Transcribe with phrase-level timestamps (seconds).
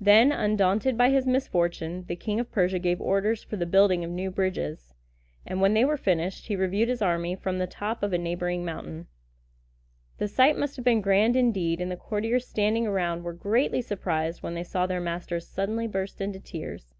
[0.00, 4.10] Then, undaunted by his misfortune, the King of Persia gave orders for the building of
[4.10, 4.94] new bridges;
[5.44, 8.64] and when they were finished, he reviewed his army from the top of a neighboring
[8.64, 9.06] mountain.
[10.16, 14.42] The sight must have been grand indeed, and the courtiers standing around were greatly surprised
[14.42, 16.94] when they saw their master suddenly burst into tears.